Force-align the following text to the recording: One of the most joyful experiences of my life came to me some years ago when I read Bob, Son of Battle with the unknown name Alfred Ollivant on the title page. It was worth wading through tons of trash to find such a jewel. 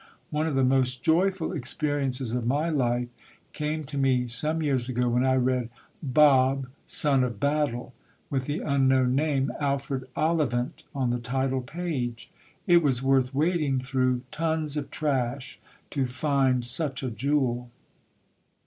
One 0.31 0.47
of 0.47 0.55
the 0.55 0.63
most 0.63 1.03
joyful 1.03 1.51
experiences 1.53 2.31
of 2.31 2.43
my 2.47 2.71
life 2.71 3.09
came 3.53 3.83
to 3.83 3.99
me 3.99 4.25
some 4.25 4.63
years 4.63 4.89
ago 4.89 5.07
when 5.09 5.23
I 5.23 5.35
read 5.35 5.69
Bob, 6.01 6.65
Son 6.87 7.23
of 7.23 7.39
Battle 7.39 7.93
with 8.27 8.45
the 8.45 8.61
unknown 8.61 9.13
name 9.13 9.51
Alfred 9.59 10.05
Ollivant 10.15 10.85
on 10.95 11.11
the 11.11 11.19
title 11.19 11.61
page. 11.61 12.31
It 12.65 12.81
was 12.81 13.03
worth 13.03 13.35
wading 13.35 13.81
through 13.81 14.23
tons 14.31 14.75
of 14.75 14.89
trash 14.89 15.59
to 15.91 16.07
find 16.07 16.65
such 16.65 17.03
a 17.03 17.11
jewel. 17.11 17.69